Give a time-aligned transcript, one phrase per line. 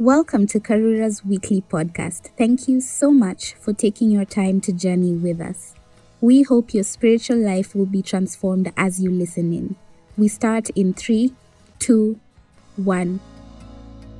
[0.00, 2.30] Welcome to Karura's weekly podcast.
[2.38, 5.74] Thank you so much for taking your time to journey with us.
[6.22, 9.76] We hope your spiritual life will be transformed as you listen in.
[10.16, 11.34] We start in three,
[11.78, 12.18] two,
[12.76, 13.20] one.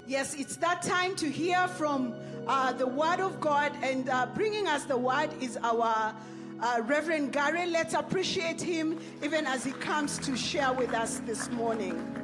[0.07, 2.12] Yes, it's that time to hear from
[2.47, 6.15] uh, the Word of God, and uh, bringing us the Word is our
[6.61, 7.73] uh, Reverend Ngari.
[7.73, 12.21] Let's appreciate him even as he comes to share with us this morning.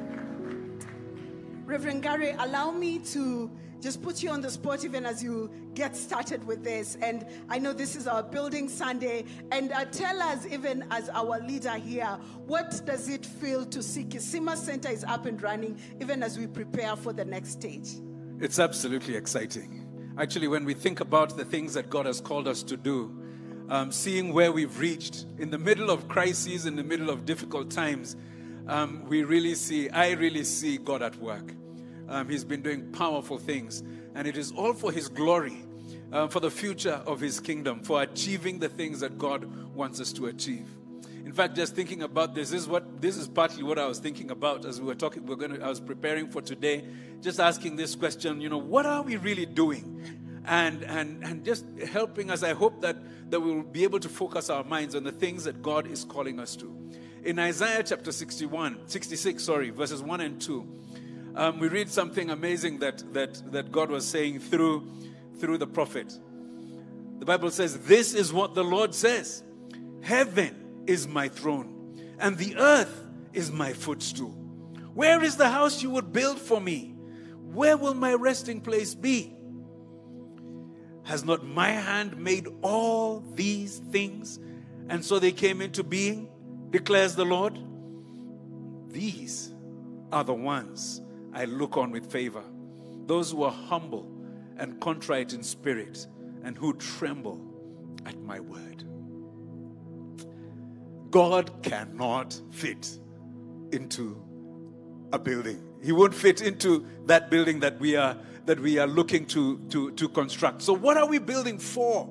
[1.67, 3.51] Reverend Ngari, allow me to
[3.81, 6.97] just put you on the spot even as you get started with this.
[7.01, 9.25] And I know this is our building Sunday.
[9.51, 14.05] And uh, tell us, even as our leader here, what does it feel to see
[14.05, 17.89] Kisima Center is up and running, even as we prepare for the next stage?
[18.39, 19.85] It's absolutely exciting.
[20.17, 23.13] Actually, when we think about the things that God has called us to do,
[23.67, 27.69] um, seeing where we've reached in the middle of crises, in the middle of difficult
[27.69, 28.15] times,
[28.67, 31.53] um, we really see, I really see God at work.
[32.09, 33.83] Um, he's been doing powerful things,
[34.15, 35.57] and it is all for His glory,
[36.11, 40.13] uh, for the future of His kingdom, for achieving the things that God wants us
[40.13, 40.67] to achieve.
[41.25, 43.99] In fact, just thinking about this, this is what this is partly what I was
[43.99, 45.25] thinking about as we were talking.
[45.25, 46.85] We are going to, I was preparing for today,
[47.21, 48.39] just asking this question.
[48.39, 50.41] You know, what are we really doing?
[50.45, 52.43] And and and just helping us.
[52.43, 52.95] I hope that
[53.29, 56.05] that we will be able to focus our minds on the things that God is
[56.05, 56.73] calling us to.
[57.23, 60.77] In Isaiah chapter 61, 66, sorry, verses 1 and 2
[61.37, 64.87] um, we read something amazing that, that, that God was saying through,
[65.39, 66.11] through the prophet.
[67.19, 69.43] The Bible says, This is what the Lord says
[70.01, 73.03] Heaven is my throne, and the earth
[73.33, 74.31] is my footstool.
[74.95, 76.95] Where is the house you would build for me?
[77.53, 79.35] Where will my resting place be?
[81.03, 84.39] Has not my hand made all these things?
[84.89, 86.29] And so they came into being,
[86.69, 87.57] declares the Lord.
[88.89, 89.53] These
[90.11, 91.01] are the ones
[91.33, 92.43] I look on with favor.
[93.05, 94.11] Those who are humble
[94.57, 96.07] and contrite in spirit
[96.43, 97.41] and who tremble
[98.05, 98.83] at my word.
[101.11, 102.99] God cannot fit
[103.71, 104.21] into
[105.13, 105.63] a building.
[105.83, 109.91] He won't fit into that building that we are that we are looking to, to,
[109.91, 110.61] to construct.
[110.61, 112.05] So what are we building for?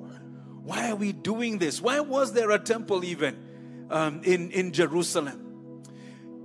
[0.63, 1.81] Why are we doing this?
[1.81, 3.43] Why was there a temple even
[3.89, 5.43] um, in, in Jerusalem?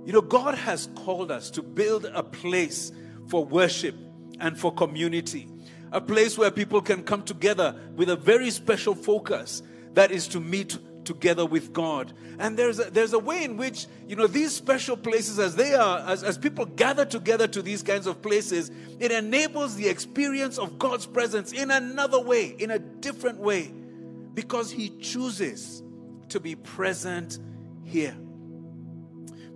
[0.05, 2.91] You know, God has called us to build a place
[3.27, 3.95] for worship
[4.39, 5.47] and for community,
[5.91, 10.39] a place where people can come together with a very special focus that is to
[10.39, 12.13] meet together with God.
[12.39, 15.73] And there's a, there's a way in which, you know, these special places, as they
[15.73, 20.57] are, as, as people gather together to these kinds of places, it enables the experience
[20.57, 23.71] of God's presence in another way, in a different way,
[24.33, 25.83] because He chooses
[26.33, 27.39] to be present
[27.83, 28.15] here.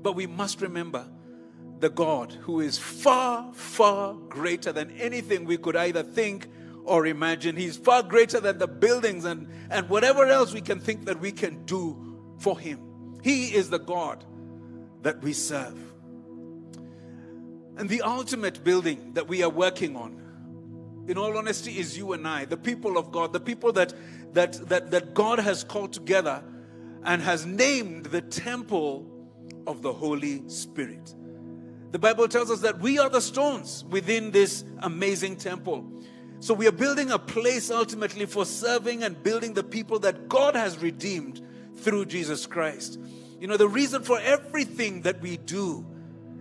[0.01, 1.07] But we must remember
[1.79, 6.47] the God who is far, far greater than anything we could either think
[6.85, 7.55] or imagine.
[7.55, 11.31] He's far greater than the buildings and, and whatever else we can think that we
[11.31, 12.79] can do for Him.
[13.23, 14.23] He is the God
[15.01, 15.77] that we serve.
[17.75, 22.27] And the ultimate building that we are working on, in all honesty, is you and
[22.27, 23.93] I, the people of God, the people that,
[24.33, 26.43] that, that, that God has called together
[27.07, 29.09] and has named the temple
[29.65, 31.15] of the Holy Spirit.
[31.91, 35.89] The Bible tells us that we are the stones within this amazing temple.
[36.41, 40.55] So we are building a place ultimately for serving and building the people that God
[40.55, 41.41] has redeemed
[41.77, 42.99] through Jesus Christ.
[43.39, 45.85] You know, the reason for everything that we do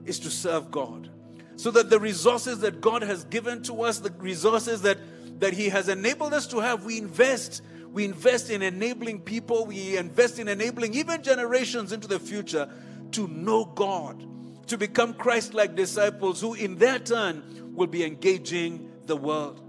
[0.04, 1.09] is to serve God.
[1.54, 4.98] So that the resources that God has given to us, the resources that,
[5.41, 7.62] that He has enabled us to have, we invest.
[7.97, 12.69] We invest in enabling people, we invest in enabling even generations into the future
[13.12, 14.23] to know God,
[14.67, 19.66] to become Christ like disciples who, in their turn, will be engaging the world.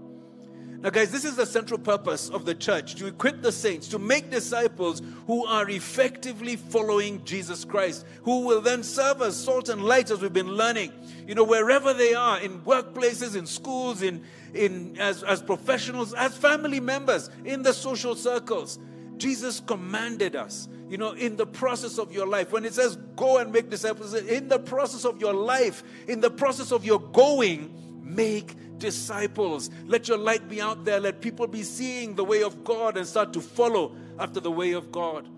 [0.80, 3.98] Now, guys, this is the central purpose of the church to equip the saints, to
[3.98, 9.82] make disciples who are effectively following Jesus Christ, who will then serve as salt and
[9.82, 10.92] light as we've been learning.
[11.26, 16.36] You know, wherever they are, in workplaces, in schools, in, in as, as professionals, as
[16.36, 18.78] family members, in the social circles.
[19.16, 22.52] Jesus commanded us you know, in the process of your life.
[22.52, 26.30] When it says go and make disciples, in the process of your life, in the
[26.30, 29.70] process of your going, make disciples.
[29.86, 31.00] Let your light be out there.
[31.00, 34.72] Let people be seeing the way of God and start to follow after the way
[34.72, 35.28] of God.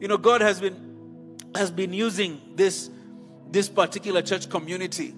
[0.00, 2.90] You know, God has been has been using this
[3.50, 5.14] this particular church community,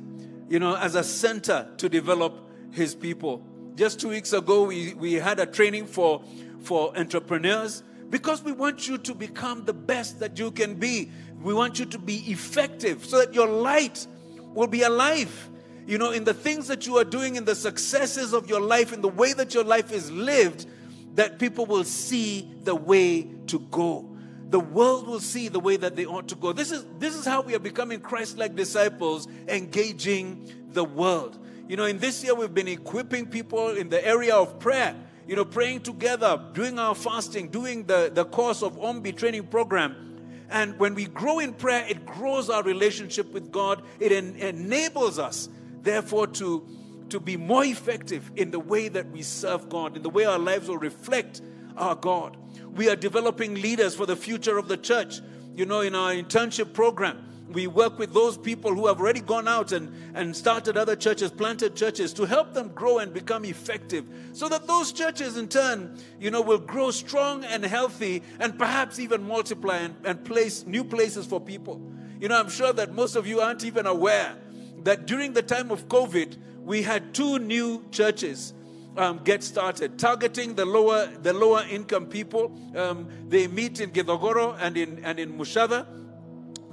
[0.49, 3.43] you know, as a center to develop his people.
[3.75, 6.23] Just two weeks ago, we, we had a training for,
[6.61, 11.11] for entrepreneurs because we want you to become the best that you can be.
[11.41, 14.07] We want you to be effective so that your light
[14.55, 15.51] will be alive.
[15.89, 18.93] You know, in the things that you are doing, in the successes of your life,
[18.93, 20.67] in the way that your life is lived,
[21.15, 24.07] that people will see the way to go.
[24.51, 26.53] The world will see the way that they ought to go.
[26.53, 31.39] This is, this is how we are becoming Christ like disciples, engaging the world.
[31.69, 34.95] You know, in this year, we've been equipping people in the area of prayer,
[35.27, 40.09] you know, praying together, doing our fasting, doing the, the course of OMBI training program
[40.51, 43.83] and when we grow in prayer, it grows our relationship with God.
[44.01, 45.49] It en- enables us,
[45.89, 46.67] therefore, to,
[47.09, 50.39] to be more effective in the way that we serve God, in the way our
[50.39, 51.41] lives will reflect
[51.77, 52.37] our God.
[52.75, 55.21] We are developing leaders for the future of the church.
[55.55, 59.49] You know, in our internship program, we work with those people who have already gone
[59.49, 64.05] out and, and started other churches, planted churches, to help them grow and become effective.
[64.35, 68.99] So that those churches, in turn, you know, will grow strong and healthy and perhaps
[68.99, 71.81] even multiply and, and place new places for people.
[72.21, 74.37] You know, I'm sure that most of you aren't even aware
[74.85, 78.55] that during the time of COVID, we had two new churches
[78.97, 82.59] um, get started, targeting the lower the lower income people.
[82.77, 85.87] Um, they meet in Githogoro and in and in Mushadha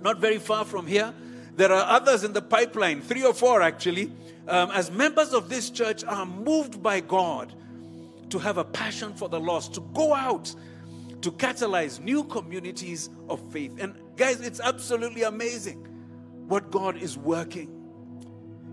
[0.06, 1.13] not very far from here.
[1.56, 4.12] There are others in the pipeline, three or four actually.
[4.48, 7.54] Um, as members of this church are moved by God
[8.30, 10.54] to have a passion for the lost, to go out
[11.22, 13.75] to catalyze new communities of faith.
[13.80, 15.88] And guys, it's absolutely amazing
[16.48, 17.75] what God is working.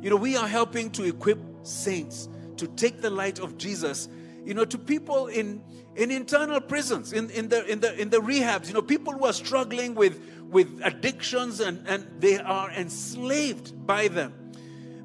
[0.03, 4.09] You know, we are helping to equip saints to take the light of Jesus,
[4.45, 5.63] you know, to people in
[5.95, 9.27] in internal prisons, in, in the in the in the rehabs, you know, people who
[9.27, 10.21] are struggling with
[10.51, 14.35] with addictions and, and they are enslaved by them.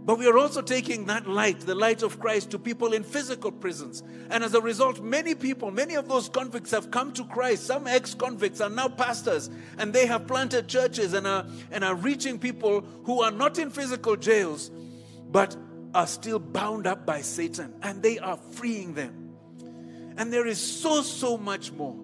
[0.07, 3.51] But we are also taking that light, the light of Christ, to people in physical
[3.51, 4.03] prisons.
[4.29, 7.65] And as a result, many people, many of those convicts have come to Christ.
[7.65, 11.95] Some ex convicts are now pastors and they have planted churches and are, and are
[11.95, 14.71] reaching people who are not in physical jails,
[15.31, 15.55] but
[15.93, 17.73] are still bound up by Satan.
[17.81, 19.35] And they are freeing them.
[20.17, 21.95] And there is so, so much more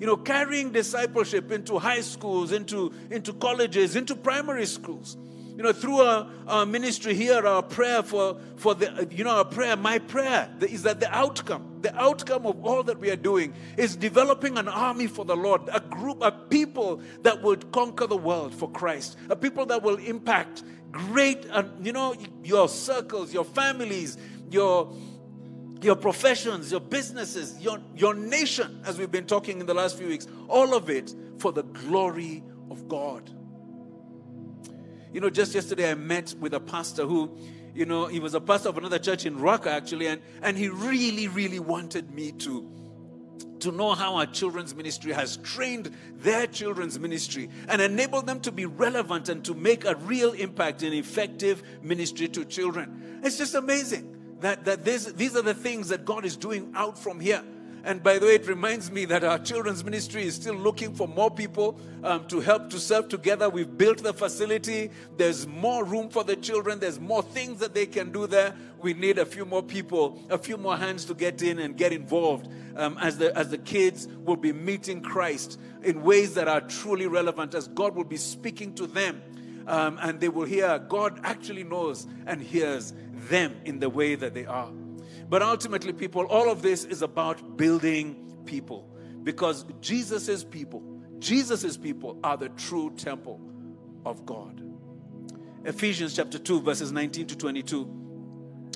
[0.00, 5.18] you know, carrying discipleship into high schools, into, into colleges, into primary schools.
[5.56, 9.44] You know, through our, our ministry here, our prayer for, for the, you know, our
[9.44, 13.52] prayer, my prayer is that the outcome, the outcome of all that we are doing
[13.76, 18.16] is developing an army for the Lord, a group of people that would conquer the
[18.16, 23.44] world for Christ, a people that will impact great, uh, you know, your circles, your
[23.44, 24.18] families,
[24.50, 24.92] your
[25.82, 30.08] your professions, your businesses, your, your nation, as we've been talking in the last few
[30.08, 33.30] weeks, all of it for the glory of God.
[35.12, 37.36] You know, just yesterday I met with a pastor who,
[37.74, 40.68] you know, he was a pastor of another church in Ruaka actually, and, and he
[40.68, 42.70] really, really wanted me to
[43.60, 48.52] to know how our children's ministry has trained their children's ministry and enabled them to
[48.52, 53.20] be relevant and to make a real impact in effective ministry to children.
[53.22, 56.98] It's just amazing that, that this, these are the things that God is doing out
[56.98, 57.42] from here.
[57.82, 61.08] And by the way, it reminds me that our children's ministry is still looking for
[61.08, 63.48] more people um, to help to serve together.
[63.48, 64.90] We've built the facility.
[65.16, 66.78] There's more room for the children.
[66.78, 68.54] There's more things that they can do there.
[68.82, 71.92] We need a few more people, a few more hands to get in and get
[71.92, 76.60] involved um, as, the, as the kids will be meeting Christ in ways that are
[76.60, 79.22] truly relevant, as God will be speaking to them.
[79.66, 82.92] Um, and they will hear God actually knows and hears
[83.28, 84.70] them in the way that they are.
[85.28, 88.90] But ultimately, people, all of this is about building people
[89.22, 90.82] because Jesus' people,
[91.18, 93.40] Jesus' people are the true temple
[94.04, 94.62] of God.
[95.64, 98.00] Ephesians chapter 2, verses 19 to 22.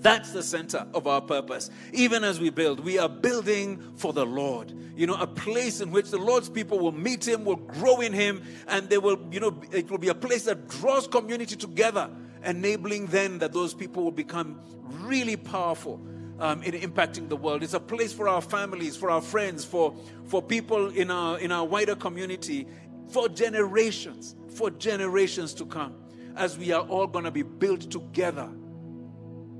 [0.00, 1.70] That's the center of our purpose.
[1.92, 4.72] Even as we build, we are building for the Lord.
[4.94, 8.12] You know, a place in which the Lord's people will meet Him, will grow in
[8.12, 12.10] Him, and they will, you know, it will be a place that draws community together
[12.44, 14.60] enabling then that those people will become
[15.00, 16.00] really powerful
[16.38, 17.62] um, in impacting the world.
[17.62, 19.94] It's a place for our families, for our friends, for,
[20.26, 22.66] for people in our, in our wider community,
[23.08, 25.94] for generations, for generations to come,
[26.36, 28.50] as we are all going to be built together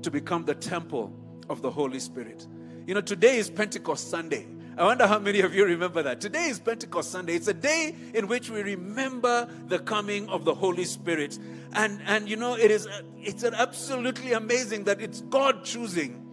[0.01, 1.13] to become the temple
[1.49, 2.47] of the Holy Spirit.
[2.85, 4.47] You know, today is Pentecost Sunday.
[4.77, 6.21] I wonder how many of you remember that.
[6.21, 7.33] Today is Pentecost Sunday.
[7.33, 11.39] It's a day in which we remember the coming of the Holy Spirit.
[11.73, 12.87] And, and you know, it is
[13.17, 16.27] it's an absolutely amazing that it's God choosing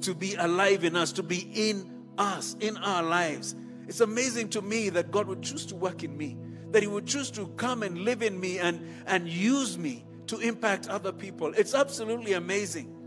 [0.00, 3.54] to be alive in us, to be in us, in our lives.
[3.86, 6.38] It's amazing to me that God would choose to work in me,
[6.70, 10.38] that He would choose to come and live in me and, and use me to
[10.38, 11.52] impact other people.
[11.54, 13.01] It's absolutely amazing.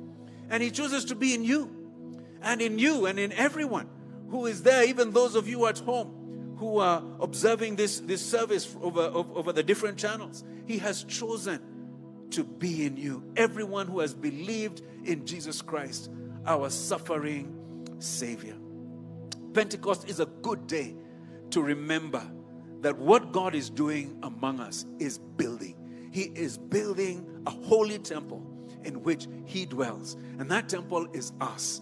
[0.49, 1.69] And He chooses to be in you
[2.41, 3.89] and in you and in everyone
[4.29, 8.75] who is there, even those of you at home who are observing this, this service
[8.81, 10.43] over, over, over the different channels.
[10.65, 11.59] He has chosen
[12.31, 13.23] to be in you.
[13.35, 16.09] Everyone who has believed in Jesus Christ,
[16.45, 18.55] our suffering Savior.
[19.53, 20.95] Pentecost is a good day
[21.51, 22.21] to remember
[22.81, 25.75] that what God is doing among us is building.
[26.11, 28.45] He is building a holy temple
[28.85, 30.15] in which He dwells.
[30.39, 31.81] And that temple is us.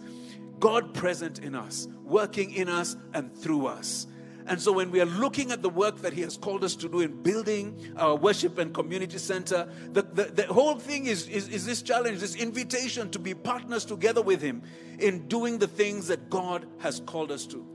[0.60, 4.06] God present in us, working in us and through us.
[4.46, 6.88] And so, when we are looking at the work that He has called us to
[6.88, 11.48] do in building our worship and community center, the, the, the whole thing is, is,
[11.48, 14.62] is this challenge, this invitation to be partners together with Him
[14.98, 17.66] in doing the things that God has called us to.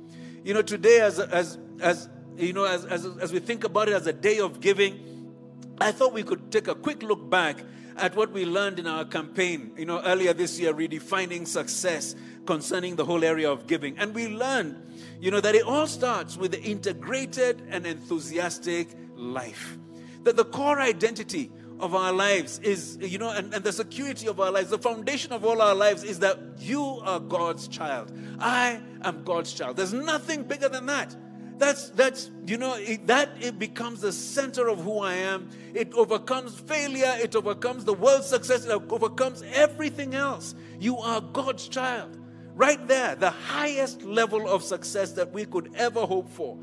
[0.43, 2.07] You know, today, as, as, as
[2.37, 5.33] you know, as, as, as we think about it as a day of giving,
[5.81, 7.57] I thought we could take a quick look back
[7.99, 12.15] at what we learned in our campaign, you know, earlier this year, redefining success
[12.45, 13.97] concerning the whole area of giving.
[13.97, 14.75] And we learned,
[15.19, 19.77] you know, that it all starts with the integrated and enthusiastic life.
[20.23, 24.39] That the core identity of our lives is, you know, and, and the security of
[24.39, 28.11] our lives, the foundation of all our lives is that you are God's child.
[28.39, 29.77] I am God's child.
[29.77, 31.15] There's nothing bigger than that.
[31.59, 35.49] That's that's you know it, that it becomes the center of who I am.
[35.73, 37.13] It overcomes failure.
[37.21, 38.65] It overcomes the world's success.
[38.65, 40.55] It overcomes everything else.
[40.79, 42.17] You are God's child.
[42.55, 46.57] Right there, the highest level of success that we could ever hope for.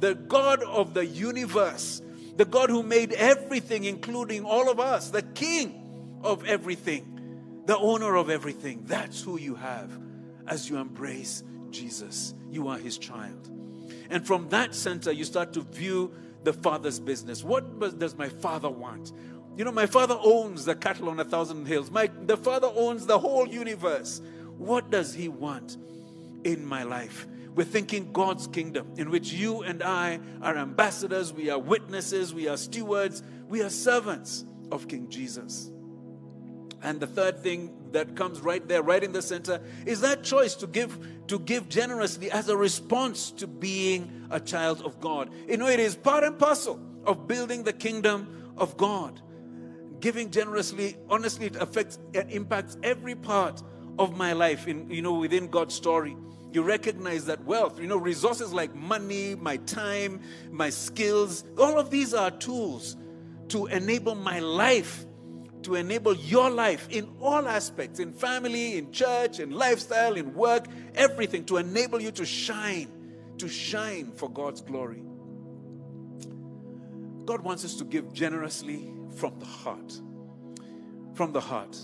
[0.00, 2.02] The God of the universe,
[2.36, 8.16] the God who made everything, including all of us, the King of everything, the owner
[8.16, 8.82] of everything.
[8.84, 9.98] That's who you have
[10.46, 12.34] as you embrace Jesus.
[12.50, 13.61] You are his child.
[14.12, 16.12] And from that center, you start to view
[16.44, 17.42] the Father's business.
[17.42, 19.10] What does my Father want?
[19.56, 21.90] You know, my Father owns the cattle on a thousand hills.
[21.90, 24.20] My, the Father owns the whole universe.
[24.58, 25.78] What does He want
[26.44, 27.26] in my life?
[27.54, 32.48] We're thinking God's kingdom, in which you and I are ambassadors, we are witnesses, we
[32.48, 35.71] are stewards, we are servants of King Jesus.
[36.82, 40.54] And the third thing that comes right there, right in the center, is that choice
[40.56, 40.98] to give
[41.28, 45.30] to give generously as a response to being a child of God.
[45.48, 49.20] You know, it is part and parcel of building the kingdom of God.
[50.00, 53.62] Giving generously, honestly, it affects and impacts every part
[53.98, 56.16] of my life in you know within God's story.
[56.52, 60.20] You recognize that wealth, you know, resources like money, my time,
[60.50, 62.96] my skills, all of these are tools
[63.48, 65.06] to enable my life,
[65.62, 70.66] to enable your life in all aspects, in family, in church, in lifestyle, in work,
[70.94, 72.88] everything, to enable you to shine,
[73.38, 75.02] to shine for God's glory.
[77.24, 80.00] God wants us to give generously from the heart.
[81.14, 81.76] From the heart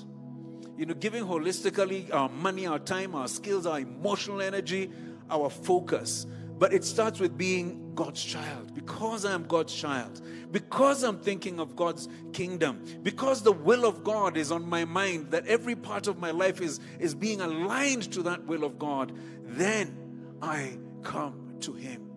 [0.78, 4.90] you know, giving holistically our money, our time, our skills, our emotional energy,
[5.28, 6.24] our focus.
[6.58, 8.74] But it starts with being God's child.
[8.74, 14.02] Because I am God's child, because I'm thinking of God's kingdom, because the will of
[14.02, 18.12] God is on my mind, that every part of my life is, is being aligned
[18.12, 19.12] to that will of God,
[19.44, 19.96] then
[20.42, 22.08] I come to Him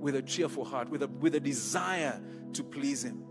[0.00, 2.20] with a cheerful heart, with a, with a desire
[2.52, 3.22] to please Him.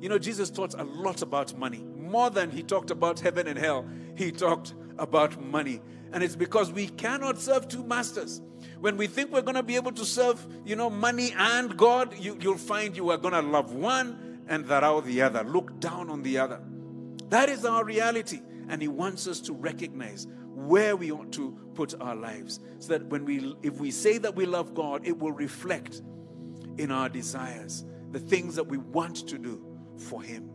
[0.00, 1.84] You know, Jesus taught a lot about money.
[1.96, 5.80] More than he talked about heaven and hell, he talked about money.
[6.12, 8.40] And it's because we cannot serve two masters.
[8.80, 12.18] When we think we're going to be able to serve, you know, money and God,
[12.18, 16.10] you, you'll find you are going to love one and out the other, look down
[16.10, 16.60] on the other.
[17.30, 18.40] That is our reality.
[18.68, 22.60] And he wants us to recognize where we ought to put our lives.
[22.78, 26.02] So that when we if we say that we love God, it will reflect
[26.78, 29.64] in our desires, the things that we want to do
[29.98, 30.50] for him.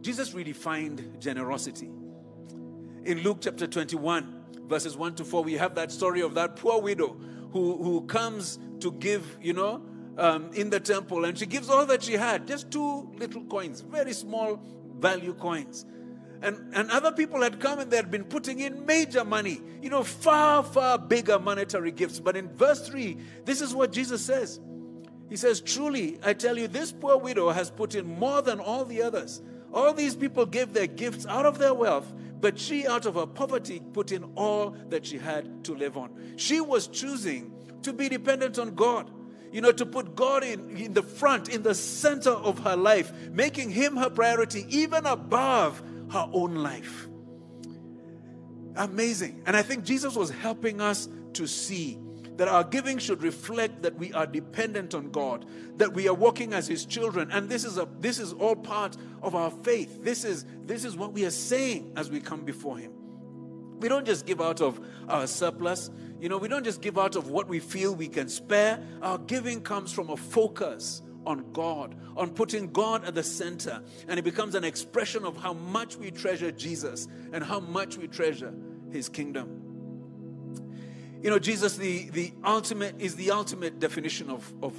[0.00, 1.90] Jesus redefined generosity.
[3.06, 6.80] In Luke chapter 21, verses 1 to 4, we have that story of that poor
[6.80, 7.16] widow
[7.52, 9.80] who, who comes to give, you know,
[10.18, 13.80] um, in the temple, and she gives all that she had, just two little coins,
[13.80, 14.60] very small
[14.98, 15.86] value coins.
[16.42, 19.88] And, and other people had come and they had been putting in major money, you
[19.88, 22.18] know, far, far bigger monetary gifts.
[22.18, 24.60] But in verse 3, this is what Jesus says
[25.28, 28.84] he says, Truly, I tell you, this poor widow has put in more than all
[28.84, 29.42] the others.
[29.72, 33.26] All these people gave their gifts out of their wealth, but she, out of her
[33.26, 36.34] poverty, put in all that she had to live on.
[36.36, 37.52] She was choosing
[37.82, 39.10] to be dependent on God.
[39.52, 43.12] You know, to put God in, in the front, in the center of her life,
[43.30, 47.08] making Him her priority, even above her own life.
[48.74, 49.42] Amazing.
[49.46, 51.98] And I think Jesus was helping us to see
[52.36, 56.52] that our giving should reflect that we are dependent on God, that we are walking
[56.52, 57.30] as his children.
[57.30, 60.02] And this is a this is all part of our faith.
[60.02, 62.92] This is this is what we are saying as we come before him.
[63.78, 65.90] We don't just give out of our surplus.
[66.18, 68.82] You know, we don't just give out of what we feel we can spare.
[69.02, 73.82] Our giving comes from a focus on God, on putting God at the center.
[74.08, 78.06] And it becomes an expression of how much we treasure Jesus and how much we
[78.08, 78.54] treasure
[78.90, 79.65] his kingdom.
[81.26, 84.72] You know, Jesus, the, the ultimate, is the ultimate definition of, of,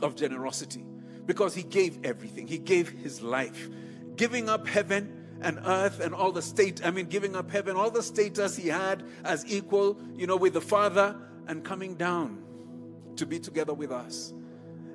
[0.00, 0.82] of generosity
[1.26, 2.46] because he gave everything.
[2.46, 3.68] He gave his life,
[4.16, 7.90] giving up heaven and earth and all the state, I mean, giving up heaven, all
[7.90, 11.14] the status he had as equal, you know, with the Father
[11.48, 12.42] and coming down
[13.16, 14.32] to be together with us.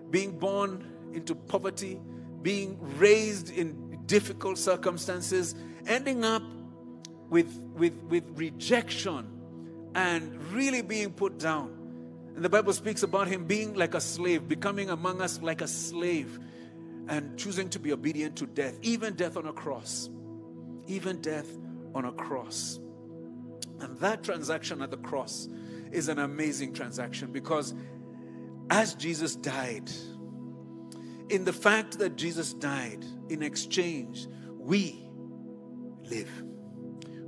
[0.09, 2.01] Being born into poverty,
[2.41, 5.53] being raised in difficult circumstances,
[5.85, 6.41] ending up
[7.29, 9.32] with, with, with rejection
[9.95, 11.79] and really being put down.
[12.35, 15.67] And the Bible speaks about him being like a slave, becoming among us like a
[15.67, 16.39] slave,
[17.07, 20.09] and choosing to be obedient to death, even death on a cross.
[20.87, 21.47] Even death
[21.93, 22.79] on a cross.
[23.79, 25.47] And that transaction at the cross
[25.91, 27.73] is an amazing transaction because
[28.69, 29.91] as Jesus died,
[31.29, 35.03] in the fact that Jesus died, in exchange, we
[36.09, 36.52] live.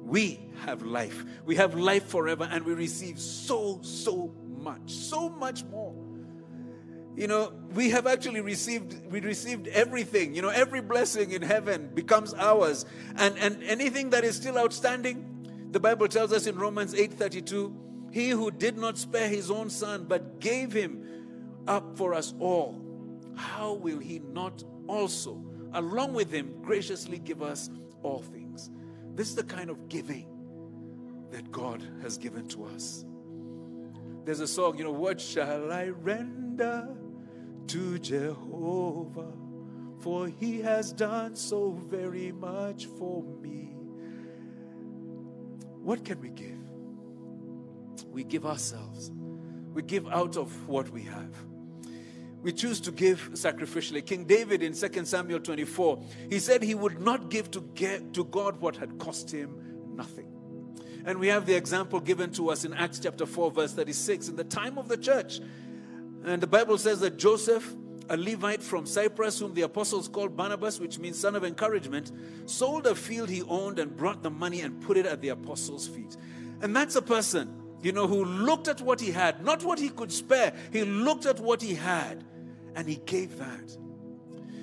[0.05, 1.25] We have life.
[1.45, 5.95] We have life forever and we receive so, so much, so much more.
[7.15, 10.35] You know, we have actually received we received everything.
[10.35, 12.85] You know, every blessing in heaven becomes ours.
[13.15, 18.29] And and anything that is still outstanding, the Bible tells us in Romans 8:32, he
[18.29, 22.81] who did not spare his own son but gave him up for us all,
[23.35, 25.43] how will he not also
[25.73, 27.69] along with him graciously give us
[28.03, 28.44] all things?
[29.15, 30.27] This is the kind of giving
[31.31, 33.05] that God has given to us.
[34.25, 36.89] There's a song, you know, what shall I render
[37.67, 39.31] to Jehovah?
[39.99, 43.75] For he has done so very much for me.
[45.81, 46.59] What can we give?
[48.11, 49.11] We give ourselves.
[49.73, 51.35] We give out of what we have.
[52.45, 54.05] We choose to give sacrificially.
[54.05, 58.23] King David in 2 Samuel 24, he said he would not give to, get, to
[58.23, 60.27] God what had cost him nothing.
[61.07, 64.35] And we have the example given to us in Acts chapter 4, verse 36, in
[64.35, 65.39] the time of the church.
[66.23, 67.75] And the Bible says that Joseph,
[68.09, 72.11] a Levite from Cyprus, whom the apostles called Barnabas, which means son of encouragement,
[72.45, 75.87] sold a field he owned and brought the money and put it at the apostles'
[75.87, 76.15] feet.
[76.61, 79.89] And that's a person, you know, who looked at what he had, not what he
[79.89, 80.53] could spare.
[80.71, 82.23] He looked at what he had
[82.75, 83.77] and he gave that.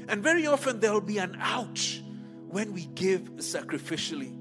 [0.09, 2.03] And very often there'll be an ouch
[2.49, 4.39] when we give sacrificially.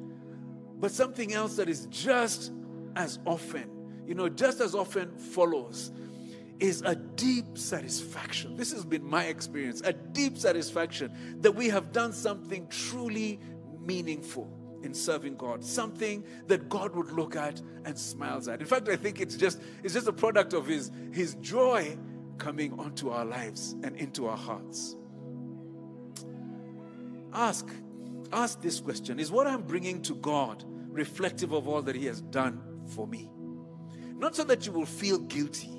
[0.80, 2.52] But something else that is just
[2.96, 3.70] as often,
[4.06, 5.92] you know, just as often follows
[6.60, 8.56] is a deep satisfaction.
[8.56, 13.40] This has been my experience a deep satisfaction that we have done something truly
[13.80, 14.52] meaningful
[14.84, 18.60] in serving God, something that God would look at and smiles at.
[18.60, 21.98] In fact, I think it's just it's just a product of his his joy
[22.42, 24.96] coming onto our lives and into our hearts.
[27.32, 27.68] Ask
[28.34, 32.22] ask this question Is what I'm bringing to God reflective of all that He has
[32.22, 33.30] done for me?
[34.18, 35.70] Not so that you will feel guilty.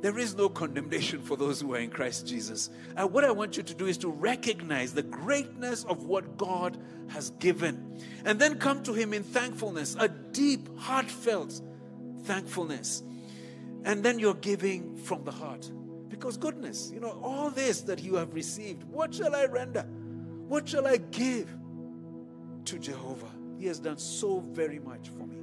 [0.00, 2.70] There is no condemnation for those who are in Christ Jesus.
[2.96, 6.78] And what I want you to do is to recognize the greatness of what God
[7.08, 8.00] has given.
[8.24, 11.60] And then come to Him in thankfulness, a deep, heartfelt
[12.22, 13.02] thankfulness.
[13.86, 15.70] And then you're giving from the heart.
[16.08, 19.82] Because goodness, you know, all this that you have received, what shall I render?
[20.48, 21.48] What shall I give
[22.64, 23.30] to Jehovah?
[23.58, 25.36] He has done so very much for me.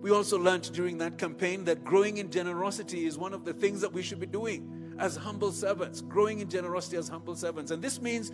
[0.00, 3.80] We also learned during that campaign that growing in generosity is one of the things
[3.80, 7.70] that we should be doing as humble servants, growing in generosity as humble servants.
[7.70, 8.32] And this means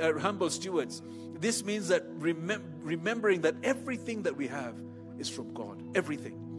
[0.00, 1.02] uh, humble stewards.
[1.38, 4.74] This means that remem- remembering that everything that we have
[5.18, 5.82] is from God.
[5.94, 6.49] Everything.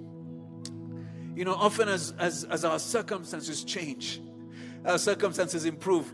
[1.35, 4.21] You know, often as, as, as our circumstances change,
[4.85, 6.13] our circumstances improve,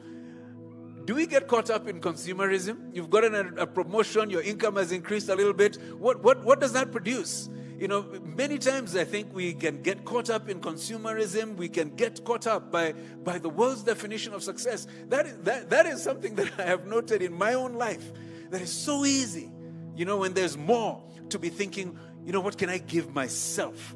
[1.06, 2.94] do we get caught up in consumerism?
[2.94, 5.78] You've gotten a, a, promotion, your income has increased a little bit.
[5.98, 7.50] What, what, what does that produce?
[7.80, 11.56] You know, many times I think we can get caught up in consumerism.
[11.56, 14.88] We can get caught up by, by the world's definition of success.
[15.08, 18.12] That is, that, that is something that I have noted in my own life
[18.50, 19.52] that is so easy
[19.98, 23.96] You know, when there's more, to be thinking, you know, what can I give myself?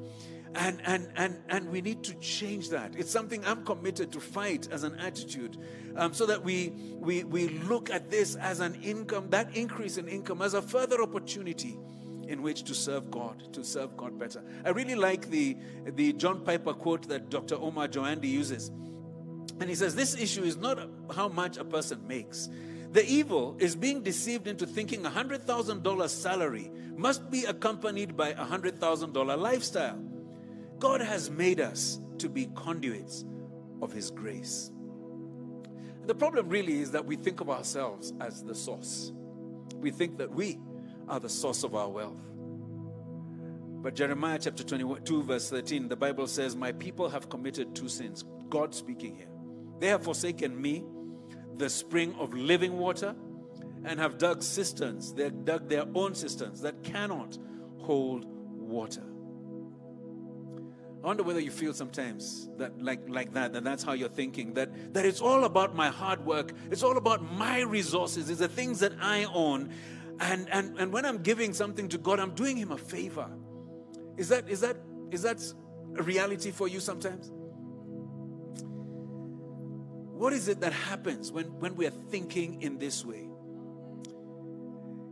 [0.53, 2.95] And, and, and, and we need to change that.
[2.97, 5.57] It's something I'm committed to fight as an attitude
[5.95, 10.07] um, so that we, we, we look at this as an income, that increase in
[10.09, 11.77] income, as a further opportunity
[12.27, 14.43] in which to serve God, to serve God better.
[14.65, 17.55] I really like the, the John Piper quote that Dr.
[17.55, 18.71] Omar Joandi uses.
[19.59, 22.49] And he says, This issue is not how much a person makes.
[22.91, 28.45] The evil is being deceived into thinking a $100,000 salary must be accompanied by a
[28.45, 30.10] $100,000 lifestyle.
[30.81, 33.23] God has made us to be conduits
[33.83, 34.71] of His grace.
[36.07, 39.13] The problem really is that we think of ourselves as the source.
[39.75, 40.57] We think that we
[41.07, 42.23] are the source of our wealth.
[43.83, 48.25] But Jeremiah chapter 22, verse 13, the Bible says, My people have committed two sins.
[48.49, 49.29] God speaking here.
[49.79, 50.83] They have forsaken me,
[51.57, 53.15] the spring of living water,
[53.85, 55.13] and have dug cisterns.
[55.13, 57.37] They have dug their own cisterns that cannot
[57.77, 59.03] hold water.
[61.03, 64.53] I wonder whether you feel sometimes that like, like that, that that's how you're thinking,
[64.53, 68.47] that, that it's all about my hard work, it's all about my resources, it's the
[68.47, 69.71] things that I own.
[70.19, 73.27] And, and, and when I'm giving something to God, I'm doing him a favor.
[74.17, 74.77] Is that, is that,
[75.09, 75.41] is that
[75.97, 77.31] a reality for you sometimes?
[80.21, 83.27] What is it that happens when, when we are thinking in this way?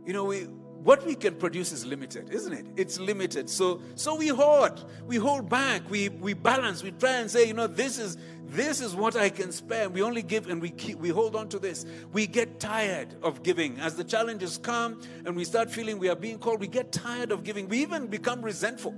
[0.06, 0.46] You know, we,
[0.82, 2.64] what we can produce is limited, isn't it?
[2.74, 3.50] It's limited.
[3.50, 7.54] So so we hoard, we hold back, we we balance, we try and say, you
[7.54, 8.16] know, this is
[8.46, 9.90] this is what I can spare.
[9.90, 11.84] We only give and we keep we hold on to this.
[12.12, 13.78] We get tired of giving.
[13.78, 17.30] As the challenges come and we start feeling we are being called, we get tired
[17.30, 17.68] of giving.
[17.68, 18.94] We even become resentful.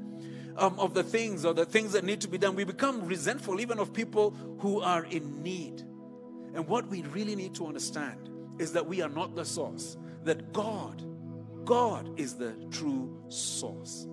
[0.54, 2.54] Um, of the things or the things that need to be done.
[2.54, 5.80] We become resentful even of people who are in need.
[6.54, 10.52] And what we really need to understand is that we are not the source, that
[10.52, 11.02] God
[11.64, 14.06] God is the true source.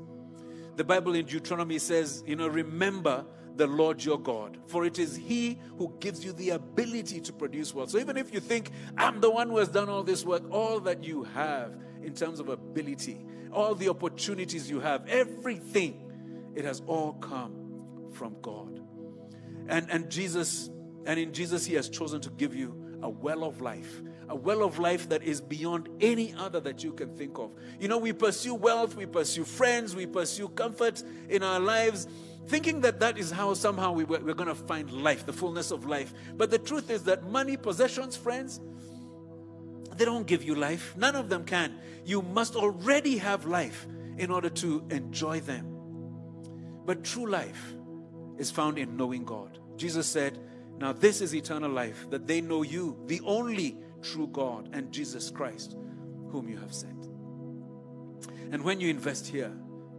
[0.76, 5.16] The Bible in Deuteronomy says, you know, remember the Lord your God, for it is
[5.16, 7.90] He who gives you the ability to produce wealth.
[7.90, 10.80] So even if you think, I'm the one who has done all this work, all
[10.82, 16.82] that you have in terms of ability, all the opportunities you have, everything, it has
[16.88, 18.80] all come from God.
[19.68, 20.70] And, and Jesus,
[21.06, 24.64] and in Jesus, He has chosen to give you a well of life a well
[24.64, 27.52] of life that is beyond any other that you can think of.
[27.80, 32.08] You know, we pursue wealth, we pursue friends, we pursue comfort in our lives,
[32.48, 35.86] thinking that that is how somehow we, we're going to find life, the fullness of
[35.86, 36.14] life.
[36.38, 38.60] But the truth is that money, possessions, friends,
[39.98, 40.96] they don't give you life.
[40.96, 41.76] None of them can.
[42.06, 43.88] You must already have life
[44.18, 45.76] in order to enjoy them.
[46.86, 47.74] But true life
[48.38, 49.60] is found in knowing God.
[49.76, 50.40] Jesus said,
[50.78, 55.30] Now this is eternal life, that they know you, the only true God and Jesus
[55.30, 55.76] Christ,
[56.30, 57.06] whom you have sent.
[58.52, 59.52] And when you invest here,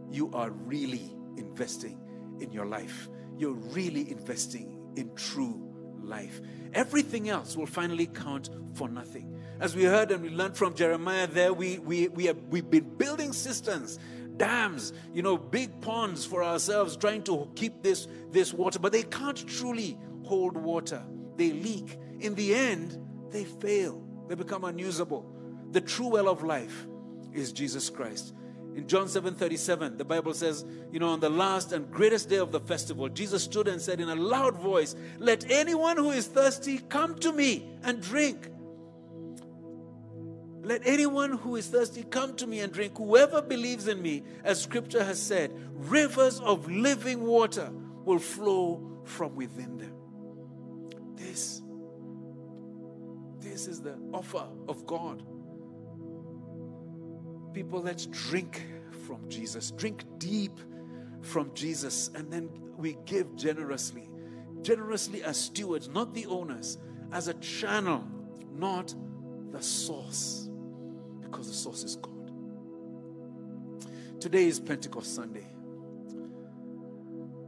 [0.09, 1.99] you are really investing
[2.39, 3.07] in your life.
[3.37, 6.41] You're really investing in true life.
[6.73, 9.39] Everything else will finally count for nothing.
[9.59, 12.97] As we heard and we learned from Jeremiah there, we, we, we have, we've been
[12.97, 13.99] building cisterns,
[14.37, 19.03] dams, you know, big ponds for ourselves, trying to keep this, this water, but they
[19.03, 21.03] can't truly hold water.
[21.35, 21.97] They leak.
[22.19, 22.97] In the end,
[23.31, 24.03] they fail.
[24.27, 25.25] They become unusable.
[25.71, 26.87] The true well of life
[27.33, 28.33] is Jesus Christ.
[28.75, 32.37] In John 7 37, the Bible says, you know, on the last and greatest day
[32.37, 36.27] of the festival, Jesus stood and said in a loud voice, Let anyone who is
[36.27, 38.49] thirsty come to me and drink.
[40.63, 42.97] Let anyone who is thirsty come to me and drink.
[42.97, 47.69] Whoever believes in me, as scripture has said, rivers of living water
[48.05, 49.93] will flow from within them.
[51.15, 51.60] This
[53.51, 55.23] this is the offer of God.
[57.53, 58.65] People, let's drink
[59.05, 59.71] from Jesus.
[59.71, 60.57] Drink deep
[61.21, 64.09] from Jesus, and then we give generously.
[64.61, 66.77] Generously as stewards, not the owners,
[67.11, 68.07] as a channel,
[68.53, 68.95] not
[69.51, 70.49] the source,
[71.19, 72.31] because the source is God.
[74.21, 75.47] Today is Pentecost Sunday.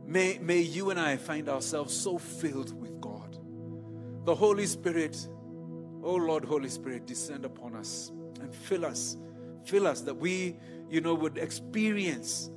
[0.05, 3.37] May, may you and I find ourselves so filled with God.
[4.25, 5.27] The Holy Spirit
[6.03, 8.11] Oh Lord, Holy Spirit, descend upon us
[8.41, 9.17] and fill us.
[9.63, 10.57] Fill us that we,
[10.89, 12.51] you know, would experience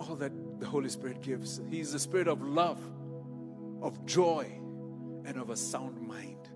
[0.00, 1.60] all that the Holy Spirit gives.
[1.70, 2.78] He's the spirit of love,
[3.80, 4.60] of joy,
[5.24, 6.50] and of a sound mind.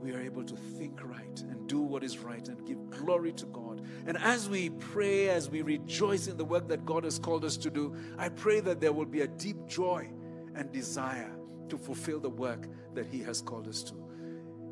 [0.00, 3.46] We are able to think right and do what is right and give glory to
[3.46, 3.86] God.
[4.06, 7.56] And as we pray, as we rejoice in the work that God has called us
[7.58, 10.10] to do, I pray that there will be a deep joy
[10.54, 11.30] and desire
[11.68, 14.11] to fulfill the work that He has called us to.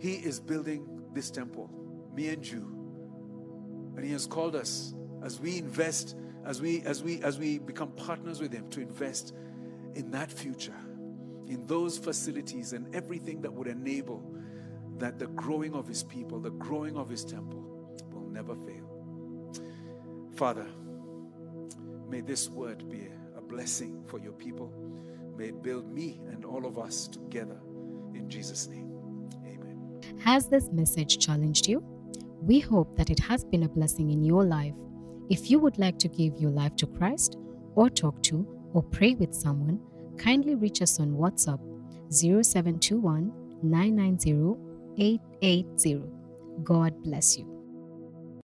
[0.00, 1.70] He is building this temple,
[2.14, 2.76] me and you.
[3.96, 7.90] And He has called us as we invest, as we as we as we become
[7.92, 9.34] partners with Him to invest
[9.94, 10.80] in that future,
[11.46, 14.24] in those facilities and everything that would enable
[14.96, 18.88] that the growing of His people, the growing of His temple will never fail.
[20.34, 20.66] Father,
[22.08, 24.72] may this word be a blessing for your people.
[25.36, 27.60] May it build me and all of us together
[28.14, 28.89] in Jesus' name.
[30.24, 31.83] Has this message challenged you?
[32.42, 34.74] We hope that it has been a blessing in your life.
[35.30, 37.38] If you would like to give your life to Christ,
[37.74, 39.80] or talk to, or pray with someone,
[40.18, 41.61] kindly reach us on WhatsApp
[42.11, 44.56] 0721 990
[44.98, 46.02] 880.
[46.64, 47.59] God bless you.